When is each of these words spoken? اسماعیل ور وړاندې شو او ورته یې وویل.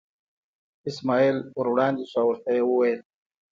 اسماعیل 0.89 1.37
ور 1.57 1.67
وړاندې 1.71 2.03
شو 2.11 2.19
او 2.21 2.25
ورته 2.29 2.49
یې 2.57 2.63
وویل. 2.65 2.99